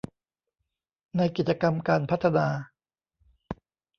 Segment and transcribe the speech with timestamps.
[1.17, 2.47] ในกิจกรรมการพัฒนา